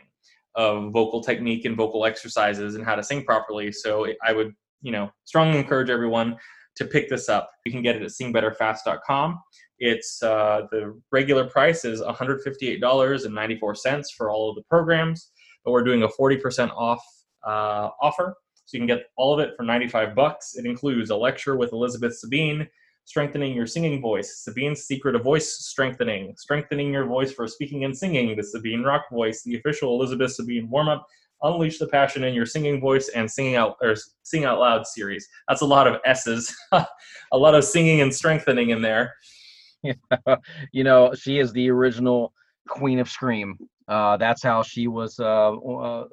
of 0.55 0.91
vocal 0.91 1.23
technique 1.23 1.63
and 1.65 1.77
vocal 1.77 2.05
exercises 2.05 2.75
and 2.75 2.83
how 2.83 2.95
to 2.95 3.03
sing 3.03 3.23
properly. 3.23 3.71
So 3.71 4.07
I 4.23 4.33
would, 4.33 4.53
you 4.81 4.91
know, 4.91 5.09
strongly 5.23 5.59
encourage 5.59 5.89
everyone 5.89 6.35
to 6.75 6.83
pick 6.85 7.07
this 7.09 7.29
up. 7.29 7.49
You 7.65 7.71
can 7.71 7.81
get 7.81 7.95
it 7.95 8.01
at 8.01 8.09
singbetterfast.com. 8.09 9.39
It's 9.79 10.21
uh, 10.23 10.63
the 10.71 10.99
regular 11.11 11.47
price 11.47 11.85
is 11.85 12.01
$158.94 12.01 14.05
for 14.17 14.31
all 14.31 14.49
of 14.49 14.55
the 14.55 14.63
programs, 14.63 15.29
but 15.63 15.71
we're 15.71 15.83
doing 15.83 16.01
a 16.03 16.07
40% 16.07 16.71
off 16.75 17.03
uh, 17.45 17.89
offer. 18.01 18.35
So 18.67 18.75
you 18.75 18.81
can 18.81 18.87
get 18.87 19.05
all 19.15 19.33
of 19.33 19.39
it 19.39 19.55
for 19.55 19.63
95 19.63 20.13
bucks. 20.13 20.55
It 20.57 20.65
includes 20.65 21.09
a 21.09 21.15
lecture 21.15 21.55
with 21.55 21.71
Elizabeth 21.71 22.17
Sabine, 22.17 22.67
strengthening 23.05 23.55
your 23.55 23.65
singing 23.65 24.01
voice, 24.01 24.43
Sabine's 24.43 24.83
secret 24.83 25.15
of 25.15 25.23
voice 25.23 25.49
strengthening, 25.65 26.35
strengthening 26.35 26.91
your 26.91 27.05
voice 27.05 27.31
for 27.31 27.47
speaking 27.47 27.85
and 27.85 27.97
singing, 27.97 28.35
the 28.35 28.43
Sabine 28.43 28.83
Rock 28.83 29.05
Voice, 29.09 29.41
the 29.43 29.55
official 29.55 29.95
Elizabeth 29.95 30.33
Sabine 30.33 30.69
warm 30.69 30.89
up, 30.89 31.07
unleash 31.43 31.79
the 31.79 31.87
passion 31.87 32.25
in 32.25 32.33
your 32.33 32.45
singing 32.45 32.81
voice 32.81 33.07
and 33.15 33.31
singing 33.31 33.55
out 33.55 33.77
or 33.81 33.95
sing 34.23 34.43
out 34.43 34.59
loud 34.59 34.85
series. 34.85 35.25
That's 35.47 35.61
a 35.61 35.65
lot 35.65 35.87
of 35.87 36.01
S's, 36.03 36.53
a 36.73 36.85
lot 37.31 37.55
of 37.55 37.63
singing 37.63 38.01
and 38.01 38.13
strengthening 38.13 38.71
in 38.71 38.81
there. 38.81 39.13
you 40.73 40.83
know, 40.83 41.13
she 41.13 41.39
is 41.39 41.53
the 41.53 41.69
original 41.69 42.33
queen 42.67 42.99
of 42.99 43.09
scream. 43.09 43.57
Uh, 43.87 44.17
that's 44.17 44.43
how 44.43 44.61
she 44.61 44.87
was 44.87 45.17
uh, 45.19 45.53
uh, 45.53 46.05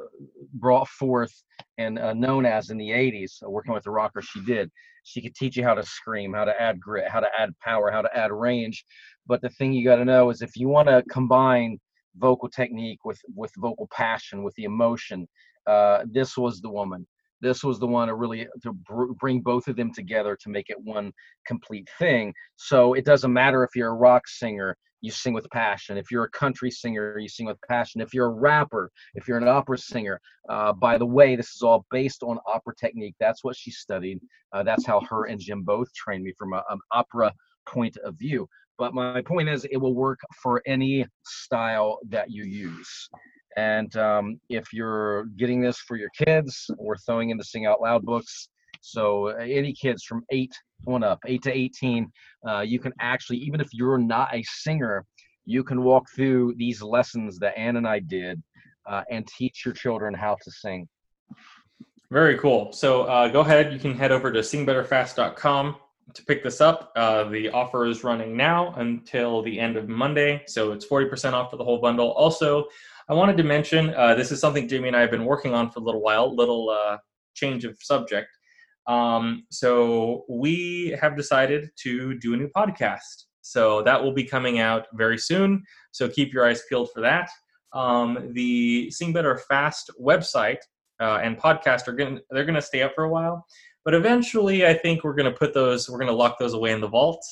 brought 0.54 0.88
forth 0.88 1.33
and 1.78 1.99
uh, 1.99 2.12
known 2.12 2.47
as 2.47 2.71
in 2.71 2.78
the 2.78 2.90
80s, 2.90 3.43
uh, 3.45 3.50
working 3.50 3.75
with 3.75 3.85
the 3.85 3.90
rockers. 3.90 4.26
She 4.26 4.40
did. 4.40 4.71
She 5.02 5.21
could 5.21 5.35
teach 5.35 5.57
you 5.57 5.64
how 5.64 5.75
to 5.75 5.83
scream, 5.83 6.33
how 6.33 6.45
to 6.45 6.61
add 6.61 6.81
grit, 6.81 7.09
how 7.09 7.21
to 7.21 7.28
add 7.38 7.50
power, 7.59 7.90
how 7.90 8.02
to 8.02 8.16
add 8.16 8.33
range. 8.33 8.85
But 9.26 9.43
the 9.43 9.50
thing 9.50 9.73
you 9.73 9.85
got 9.85 9.97
to 9.97 10.04
know 10.04 10.31
is 10.31 10.40
if 10.40 10.57
you 10.57 10.69
want 10.69 10.88
to 10.88 11.02
combine 11.11 11.78
vocal 12.16 12.49
technique 12.49 13.04
with 13.04 13.21
with 13.35 13.52
vocal 13.57 13.88
passion, 13.93 14.45
with 14.45 14.54
the 14.54 14.64
emotion, 14.64 15.28
uh, 15.66 16.04
this 16.11 16.37
was 16.37 16.61
the 16.61 16.71
woman. 16.71 17.07
This 17.44 17.62
was 17.62 17.78
the 17.78 17.86
one 17.86 18.08
to 18.08 18.14
really 18.14 18.48
to 18.62 18.72
br- 18.72 19.12
bring 19.20 19.40
both 19.40 19.68
of 19.68 19.76
them 19.76 19.92
together 19.92 20.34
to 20.40 20.48
make 20.48 20.70
it 20.70 20.80
one 20.80 21.12
complete 21.46 21.88
thing. 21.98 22.32
So 22.56 22.94
it 22.94 23.04
doesn't 23.04 23.32
matter 23.32 23.62
if 23.62 23.76
you're 23.76 23.90
a 23.90 23.94
rock 23.94 24.26
singer, 24.26 24.76
you 25.02 25.10
sing 25.10 25.34
with 25.34 25.48
passion. 25.50 25.98
If 25.98 26.10
you're 26.10 26.24
a 26.24 26.30
country 26.30 26.70
singer, 26.70 27.18
you 27.18 27.28
sing 27.28 27.44
with 27.44 27.58
passion. 27.68 28.00
If 28.00 28.14
you're 28.14 28.28
a 28.28 28.40
rapper, 28.48 28.90
if 29.14 29.28
you're 29.28 29.36
an 29.36 29.46
opera 29.46 29.76
singer, 29.76 30.18
uh, 30.48 30.72
by 30.72 30.96
the 30.96 31.04
way, 31.04 31.36
this 31.36 31.54
is 31.54 31.60
all 31.60 31.84
based 31.90 32.22
on 32.22 32.38
opera 32.46 32.74
technique. 32.80 33.14
That's 33.20 33.44
what 33.44 33.56
she 33.56 33.70
studied. 33.70 34.20
Uh, 34.54 34.62
that's 34.62 34.86
how 34.86 35.02
her 35.02 35.26
and 35.26 35.38
Jim 35.38 35.62
both 35.62 35.92
trained 35.92 36.24
me 36.24 36.32
from 36.38 36.54
a, 36.54 36.62
an 36.70 36.78
opera 36.92 37.30
point 37.66 37.98
of 37.98 38.18
view. 38.18 38.48
But 38.78 38.94
my 38.94 39.20
point 39.20 39.50
is, 39.50 39.66
it 39.70 39.76
will 39.76 39.94
work 39.94 40.20
for 40.42 40.62
any 40.66 41.06
style 41.24 41.98
that 42.08 42.30
you 42.30 42.44
use. 42.44 43.10
And 43.56 43.94
um, 43.96 44.40
if 44.49 44.73
you're 44.73 45.25
getting 45.37 45.61
this 45.61 45.78
for 45.78 45.96
your 45.96 46.11
kids, 46.16 46.70
we're 46.78 46.96
throwing 46.99 47.30
in 47.30 47.37
the 47.37 47.44
Sing 47.44 47.66
Out 47.66 47.80
Loud 47.80 48.04
books. 48.04 48.49
So 48.80 49.28
uh, 49.28 49.37
any 49.37 49.73
kids 49.73 50.04
from 50.04 50.25
eight 50.30 50.52
on 50.87 51.02
up, 51.02 51.18
eight 51.26 51.42
to 51.42 51.52
18, 51.52 52.11
uh, 52.46 52.61
you 52.61 52.78
can 52.78 52.92
actually, 53.00 53.38
even 53.38 53.61
if 53.61 53.68
you're 53.73 53.99
not 53.99 54.34
a 54.34 54.42
singer, 54.44 55.04
you 55.46 55.64
can 55.64 55.82
walk 55.82 56.06
through 56.14 56.54
these 56.56 56.82
lessons 56.82 57.38
that 57.38 57.56
Anne 57.58 57.76
and 57.76 57.87
I 57.87 58.00
did 58.00 58.42
uh, 58.87 59.02
and 59.11 59.26
teach 59.26 59.64
your 59.64 59.75
children 59.75 60.14
how 60.14 60.37
to 60.42 60.50
sing. 60.50 60.88
Very 62.11 62.38
cool. 62.38 62.73
So 62.73 63.02
uh, 63.02 63.28
go 63.28 63.40
ahead. 63.40 63.73
You 63.73 63.78
can 63.78 63.94
head 63.94 64.12
over 64.12 64.30
to 64.30 64.40
singbetterfast.com 64.40 65.76
to 66.12 66.25
pick 66.25 66.42
this 66.44 66.61
up. 66.61 66.92
Uh, 66.94 67.25
the 67.25 67.49
offer 67.50 67.87
is 67.87 68.04
running 68.04 68.37
now 68.37 68.75
until 68.76 69.42
the 69.42 69.58
end 69.58 69.76
of 69.76 69.88
Monday. 69.88 70.42
So 70.46 70.73
it's 70.73 70.87
40% 70.87 71.32
off 71.32 71.50
for 71.50 71.56
the 71.56 71.64
whole 71.64 71.78
bundle. 71.78 72.11
Also, 72.12 72.66
I 73.08 73.14
wanted 73.14 73.37
to 73.37 73.42
mention 73.42 73.92
uh, 73.94 74.14
this 74.14 74.32
is 74.32 74.40
something 74.40 74.68
Jamie 74.68 74.88
and 74.88 74.96
I 74.96 75.00
have 75.00 75.11
been 75.11 75.25
working 75.25 75.54
on 75.54 75.70
for 75.70 75.80
a 75.80 75.82
little 75.82 76.00
while, 76.00 76.34
little 76.34 76.99
change 77.34 77.64
of 77.64 77.76
subject. 77.80 78.28
Um, 78.87 79.44
so 79.50 80.25
we 80.28 80.96
have 81.00 81.16
decided 81.16 81.70
to 81.82 82.18
do 82.18 82.34
a 82.34 82.37
new 82.37 82.49
podcast. 82.49 83.25
So 83.40 83.82
that 83.82 84.02
will 84.02 84.12
be 84.12 84.25
coming 84.25 84.58
out 84.58 84.87
very 84.94 85.18
soon. 85.18 85.62
So 85.92 86.08
keep 86.08 86.32
your 86.32 86.46
eyes 86.46 86.62
peeled 86.68 86.90
for 86.92 87.00
that. 87.02 87.28
Um, 87.73 88.30
the 88.32 88.90
Sing 88.90 89.12
Better 89.12 89.37
Fast 89.37 89.90
website 90.00 90.58
uh, 91.00 91.18
and 91.23 91.37
podcast 91.37 91.88
are 91.88 91.92
going 91.92 92.20
they're 92.30 92.44
going 92.44 92.54
to 92.54 92.62
stay 92.62 92.82
up 92.82 92.92
for 92.94 93.04
a 93.04 93.11
while, 93.11 93.44
but 93.84 93.94
eventually 93.94 94.64
I 94.64 94.75
think 94.75 95.02
we're 95.02 95.14
going 95.14 95.30
to 95.30 95.37
put 95.37 95.52
those 95.52 95.90
we're 95.90 95.99
going 95.99 96.11
to 96.11 96.14
lock 96.14 96.38
those 96.38 96.54
away 96.54 96.70
in 96.70 96.80
the 96.80 96.88
vault, 96.88 97.23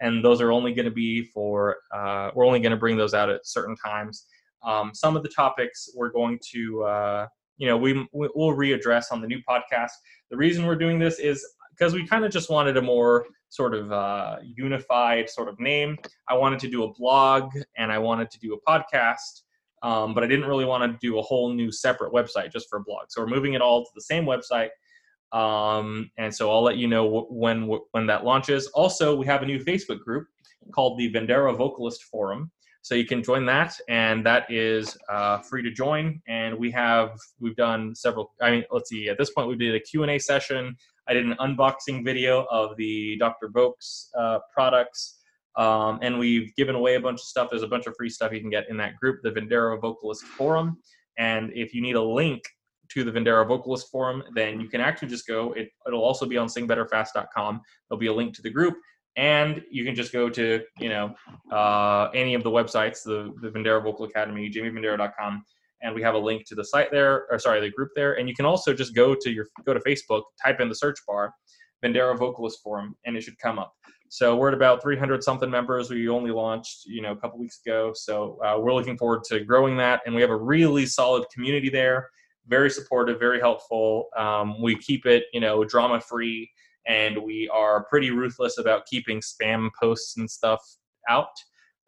and 0.00 0.24
those 0.24 0.40
are 0.40 0.50
only 0.50 0.74
going 0.74 0.86
to 0.86 0.92
be 0.92 1.22
for 1.26 1.76
uh, 1.94 2.30
we're 2.34 2.44
only 2.44 2.58
going 2.58 2.72
to 2.72 2.76
bring 2.76 2.96
those 2.96 3.14
out 3.14 3.30
at 3.30 3.46
certain 3.46 3.76
times. 3.76 4.26
Um, 4.64 4.92
some 4.94 5.16
of 5.16 5.22
the 5.22 5.28
topics 5.28 5.90
we're 5.94 6.10
going 6.10 6.38
to 6.52 6.84
uh, 6.84 7.26
you 7.58 7.66
know 7.66 7.76
we 7.76 8.06
we'll 8.12 8.56
readdress 8.56 9.06
on 9.10 9.20
the 9.20 9.26
new 9.26 9.40
podcast. 9.48 9.92
The 10.30 10.36
reason 10.36 10.66
we're 10.66 10.76
doing 10.76 10.98
this 10.98 11.18
is 11.18 11.44
because 11.70 11.94
we 11.94 12.06
kind 12.06 12.24
of 12.24 12.30
just 12.30 12.50
wanted 12.50 12.76
a 12.76 12.82
more 12.82 13.26
sort 13.48 13.74
of 13.74 13.92
uh, 13.92 14.36
unified 14.42 15.28
sort 15.28 15.48
of 15.48 15.58
name. 15.60 15.98
I 16.28 16.34
wanted 16.34 16.58
to 16.60 16.68
do 16.68 16.84
a 16.84 16.92
blog 16.92 17.50
and 17.76 17.92
I 17.92 17.98
wanted 17.98 18.30
to 18.30 18.38
do 18.38 18.54
a 18.54 18.70
podcast, 18.70 19.42
um, 19.82 20.14
but 20.14 20.24
I 20.24 20.26
didn't 20.26 20.46
really 20.46 20.64
want 20.64 20.90
to 20.90 20.98
do 21.06 21.18
a 21.18 21.22
whole 21.22 21.52
new 21.52 21.70
separate 21.70 22.12
website 22.12 22.52
just 22.52 22.68
for 22.70 22.78
a 22.78 22.82
blog. 22.82 23.06
So 23.08 23.20
we're 23.20 23.28
moving 23.28 23.54
it 23.54 23.60
all 23.60 23.84
to 23.84 23.90
the 23.94 24.00
same 24.00 24.24
website. 24.24 24.70
Um, 25.32 26.10
and 26.18 26.34
so 26.34 26.50
I'll 26.50 26.62
let 26.62 26.76
you 26.76 26.88
know 26.88 27.26
when 27.30 27.68
when 27.92 28.06
that 28.06 28.24
launches. 28.24 28.66
Also, 28.68 29.16
we 29.16 29.26
have 29.26 29.42
a 29.42 29.46
new 29.46 29.58
Facebook 29.58 30.00
group 30.00 30.26
called 30.74 30.98
the 30.98 31.12
Vendera 31.12 31.56
Vocalist 31.56 32.04
Forum. 32.04 32.50
So 32.82 32.96
you 32.96 33.06
can 33.06 33.22
join 33.22 33.46
that, 33.46 33.78
and 33.88 34.26
that 34.26 34.50
is 34.50 34.98
uh, 35.08 35.38
free 35.38 35.62
to 35.62 35.70
join. 35.70 36.20
And 36.26 36.58
we 36.58 36.68
have 36.72 37.16
we've 37.38 37.54
done 37.54 37.94
several. 37.94 38.32
I 38.42 38.50
mean, 38.50 38.64
let's 38.72 38.90
see. 38.90 39.08
At 39.08 39.18
this 39.18 39.30
point, 39.30 39.48
we 39.48 39.54
did 39.54 39.76
a 39.76 39.80
Q 39.80 40.02
and 40.02 40.10
A 40.10 40.18
session. 40.18 40.76
I 41.08 41.14
did 41.14 41.24
an 41.24 41.36
unboxing 41.40 42.04
video 42.04 42.44
of 42.50 42.76
the 42.76 43.16
Dr. 43.18 43.50
Vox 43.50 44.10
uh, 44.18 44.40
products, 44.52 45.20
um, 45.56 46.00
and 46.02 46.18
we've 46.18 46.54
given 46.56 46.74
away 46.74 46.96
a 46.96 47.00
bunch 47.00 47.20
of 47.20 47.24
stuff. 47.24 47.50
There's 47.50 47.62
a 47.62 47.68
bunch 47.68 47.86
of 47.86 47.94
free 47.96 48.10
stuff 48.10 48.32
you 48.32 48.40
can 48.40 48.50
get 48.50 48.68
in 48.68 48.76
that 48.78 48.96
group, 48.96 49.20
the 49.22 49.30
Vendera 49.30 49.80
Vocalist 49.80 50.24
Forum. 50.24 50.78
And 51.18 51.52
if 51.54 51.74
you 51.74 51.82
need 51.82 51.94
a 51.94 52.02
link 52.02 52.42
to 52.90 53.04
the 53.04 53.12
Vendera 53.12 53.46
Vocalist 53.46 53.90
Forum, 53.92 54.24
then 54.34 54.60
you 54.60 54.68
can 54.68 54.80
actually 54.80 55.08
just 55.08 55.26
go. 55.28 55.52
It, 55.52 55.70
it'll 55.86 56.02
also 56.02 56.26
be 56.26 56.36
on 56.36 56.48
singbetterfast.com. 56.48 57.60
There'll 57.88 58.00
be 58.00 58.08
a 58.08 58.12
link 58.12 58.34
to 58.34 58.42
the 58.42 58.50
group 58.50 58.74
and 59.16 59.62
you 59.70 59.84
can 59.84 59.94
just 59.94 60.12
go 60.12 60.28
to 60.30 60.62
you 60.78 60.88
know 60.88 61.14
uh, 61.50 62.08
any 62.14 62.34
of 62.34 62.42
the 62.42 62.50
websites 62.50 63.02
the, 63.04 63.32
the 63.42 63.48
vendera 63.50 63.82
vocal 63.82 64.04
academy 64.06 64.50
jamievendera.com 64.50 65.44
and 65.82 65.94
we 65.94 66.02
have 66.02 66.14
a 66.14 66.18
link 66.18 66.46
to 66.46 66.54
the 66.54 66.64
site 66.64 66.90
there 66.90 67.26
or 67.30 67.38
sorry 67.38 67.60
the 67.60 67.70
group 67.70 67.90
there. 67.94 68.14
And 68.14 68.28
you 68.28 68.34
can 68.34 68.46
also 68.46 68.72
just 68.72 68.94
go 68.94 69.14
to 69.14 69.30
your 69.30 69.46
go 69.66 69.74
to 69.74 69.80
facebook 69.80 70.22
type 70.42 70.60
in 70.60 70.68
the 70.68 70.74
search 70.74 70.98
bar 71.06 71.34
vendera 71.84 72.16
vocalist 72.16 72.60
forum 72.62 72.96
and 73.04 73.16
it 73.16 73.22
should 73.22 73.38
come 73.38 73.58
up. 73.58 73.72
So 74.08 74.36
we're 74.36 74.48
at 74.48 74.54
about 74.54 74.82
300 74.82 75.22
something 75.22 75.50
members. 75.50 75.90
We 75.90 76.08
only 76.08 76.30
launched 76.30 76.84
you 76.86 77.02
know 77.02 77.12
a 77.12 77.16
couple 77.16 77.38
weeks 77.38 77.60
ago. 77.64 77.92
So 77.94 78.38
uh, 78.44 78.58
we're 78.58 78.74
looking 78.74 78.96
forward 78.96 79.24
to 79.24 79.40
growing 79.40 79.76
that. 79.78 80.00
And 80.06 80.14
we 80.14 80.20
have 80.20 80.30
a 80.30 80.36
really 80.36 80.86
solid 80.86 81.24
community 81.32 81.68
there. 81.68 82.08
Very 82.46 82.70
supportive 82.70 83.18
very 83.18 83.40
helpful. 83.40 84.06
Um, 84.16 84.60
we 84.62 84.76
keep 84.76 85.06
it 85.06 85.24
you 85.32 85.40
know 85.40 85.64
drama 85.64 86.00
free 86.00 86.50
and 86.86 87.16
we 87.22 87.48
are 87.52 87.84
pretty 87.84 88.10
ruthless 88.10 88.58
about 88.58 88.86
keeping 88.86 89.20
spam 89.20 89.70
posts 89.80 90.16
and 90.16 90.30
stuff 90.30 90.60
out. 91.08 91.28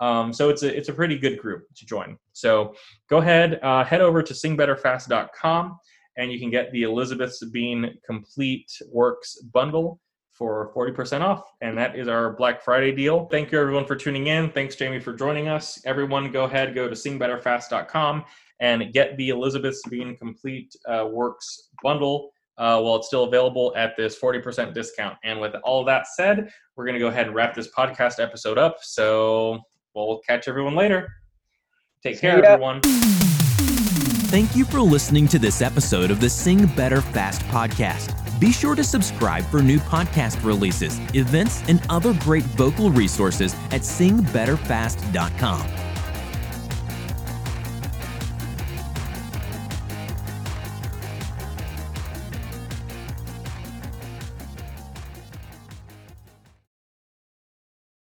Um, 0.01 0.33
so 0.33 0.51
it's 0.51 0.63
a 0.63 0.77
it's 0.77 0.89
a 0.89 0.93
pretty 0.93 1.19
good 1.19 1.39
group 1.39 1.65
to 1.77 1.87
join. 1.87 2.19
So 2.33 2.75
go 3.09 3.19
ahead, 3.19 3.61
uh, 3.63 3.85
head 3.85 4.01
over 4.01 4.23
to 4.23 4.35
singbetterfast.com, 4.35 5.79
and 6.17 6.33
you 6.33 6.39
can 6.41 6.51
get 6.51 6.73
the 6.73 6.83
Elizabeth 6.83 7.35
Sabine 7.35 7.97
Complete 8.05 8.71
Works 8.91 9.41
bundle 9.53 10.01
for 10.33 10.73
40% 10.75 11.21
off. 11.21 11.45
And 11.61 11.79
that 11.79 11.97
is 11.97 12.09
our 12.09 12.33
Black 12.33 12.61
Friday 12.61 12.91
deal. 12.91 13.27
Thank 13.27 13.53
you 13.53 13.61
everyone 13.61 13.87
for 13.87 13.95
tuning 13.95 14.27
in. 14.27 14.51
Thanks, 14.51 14.75
Jamie, 14.75 14.99
for 14.99 15.13
joining 15.13 15.47
us. 15.47 15.81
Everyone, 15.87 16.33
go 16.33 16.43
ahead, 16.45 16.75
go 16.75 16.89
to 16.89 16.95
singbetterfast.com 16.95 18.25
and 18.61 18.93
get 18.93 19.17
the 19.17 19.29
Elizabeth 19.29 19.79
Sabine 19.81 20.17
Complete 20.17 20.75
uh, 20.89 21.07
Works 21.09 21.69
bundle 21.83 22.33
uh, 22.59 22.81
while 22.81 22.97
it's 22.97 23.07
still 23.07 23.25
available 23.25 23.73
at 23.77 23.97
this 23.97 24.19
40% 24.19 24.75
discount. 24.75 25.17
And 25.25 25.41
with 25.41 25.55
all 25.65 25.85
that 25.85 26.07
said, 26.07 26.51
we're 26.77 26.85
going 26.85 26.95
to 26.95 27.01
go 27.01 27.09
ahead 27.09 27.27
and 27.27 27.35
wrap 27.35 27.55
this 27.55 27.69
podcast 27.77 28.23
episode 28.23 28.59
up. 28.59 28.79
So 28.83 29.61
we'll 29.95 30.21
catch 30.27 30.49
everyone 30.49 30.75
later. 30.75 31.09
Take 32.03 32.21
care, 32.21 32.45
everyone. 32.45 32.81
Thank 34.35 34.57
you 34.57 34.65
for 34.65 34.81
listening 34.81 35.29
to 35.29 35.39
this 35.39 35.63
episode 35.63 36.11
of 36.11 36.21
the 36.21 36.29
Sing 36.29 36.67
Better 36.67 37.01
Fast 37.01 37.43
podcast. 37.43 38.41
Be 38.41 38.53
sure 38.53 38.75
to 38.75 38.83
subscribe 38.83 39.47
for 39.47 39.63
new 39.63 39.79
podcast 39.79 40.45
releases, 40.45 40.99
events, 41.15 41.63
and 41.69 41.81
other 41.89 42.13
great 42.15 42.43
vocal 42.43 42.91
resources 42.91 43.55
at 43.71 43.83
singbetterfast.com. 43.83 45.84